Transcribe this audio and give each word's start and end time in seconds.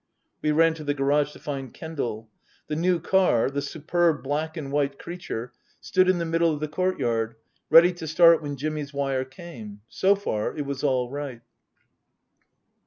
We 0.41 0.51
ran 0.51 0.73
to 0.73 0.83
the 0.83 0.95
garage 0.95 1.31
to 1.33 1.37
find 1.39 1.71
Kendal. 1.71 2.27
The 2.65 2.75
new 2.75 2.99
car, 2.99 3.51
the 3.51 3.61
superb 3.61 4.23
black 4.23 4.57
and 4.57 4.71
white 4.71 4.97
creature, 4.97 5.53
stood 5.79 6.09
in 6.09 6.17
the 6.17 6.25
middle 6.25 6.57
Book 6.57 6.63
II: 6.63 6.65
Her 6.65 6.89
Book 6.93 6.97
235 6.97 7.35
of 7.35 7.35
the 7.35 7.35
courtyard, 7.35 7.35
ready 7.69 7.93
to 7.99 8.07
start 8.07 8.41
when 8.41 8.57
Jimmy's 8.57 8.93
wire 8.95 9.25
came. 9.25 9.81
So 9.89 10.15
far 10.15 10.57
it 10.57 10.65
was 10.65 10.83
all 10.83 11.11
right. 11.11 11.41